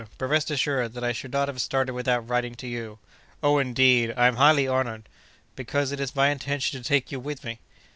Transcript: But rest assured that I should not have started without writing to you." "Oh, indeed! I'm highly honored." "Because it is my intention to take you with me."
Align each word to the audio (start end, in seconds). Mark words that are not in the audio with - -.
But 0.17 0.29
rest 0.31 0.49
assured 0.49 0.95
that 0.95 1.03
I 1.03 1.11
should 1.11 1.31
not 1.31 1.47
have 1.47 1.61
started 1.61 1.93
without 1.93 2.27
writing 2.27 2.55
to 2.55 2.65
you." 2.67 2.97
"Oh, 3.43 3.59
indeed! 3.59 4.15
I'm 4.17 4.37
highly 4.37 4.67
honored." 4.67 5.07
"Because 5.55 5.91
it 5.91 5.99
is 5.99 6.15
my 6.15 6.29
intention 6.29 6.81
to 6.81 6.87
take 6.89 7.11
you 7.11 7.19
with 7.19 7.43
me." 7.43 7.59